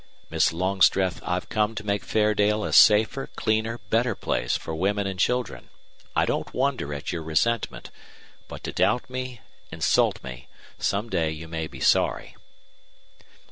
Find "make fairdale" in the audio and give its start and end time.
1.85-2.63